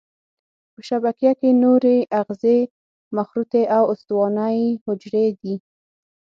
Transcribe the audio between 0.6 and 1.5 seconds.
په شبکیه کې